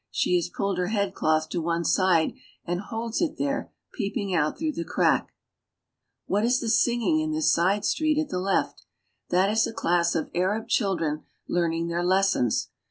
She 0.09 0.33
has 0.37 0.49
pulled 0.49 0.79
her 0.79 0.87
head 0.87 1.13
cloth 1.13 1.47
to 1.49 1.61
one 1.61 1.85
side 1.85 2.33
and 2.65 2.81
holds 2.81 3.21
it 3.21 3.37
there, 3.37 3.71
peeping 3.93 4.33
out 4.33 4.57
throngh 4.57 4.73
the 4.73 4.83
crack. 4.83 5.31
What 6.25 6.43
is 6.43 6.59
the 6.59 6.69
sing 6.69 7.03
ing 7.03 7.19
in 7.19 7.33
this 7.33 7.53
side 7.53 7.85
street 7.85 8.17
;at 8.17 8.29
the 8.29 8.39
left.' 8.39 8.83
That 9.29 9.51
is 9.51 9.71
class 9.75 10.15
of 10.15 10.31
Arab 10.33 10.67
chil 10.69 10.95
dren 10.95 11.25
learning 11.47 11.87
their 11.89 12.03
lessons. 12.03 12.69